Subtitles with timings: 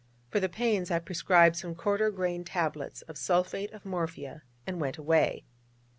[0.31, 4.97] For the pains I prescribed some quarter grain tablets of sulphate of morphia, and went
[4.97, 5.45] away.